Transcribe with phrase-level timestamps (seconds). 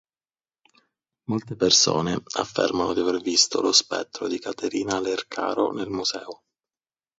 [1.29, 6.41] Molte persone affermano di aver visto lo spettro di Catalina Lercaro nel museo.